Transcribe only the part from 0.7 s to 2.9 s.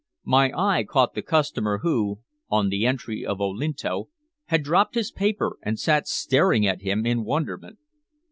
caught the customer who, on the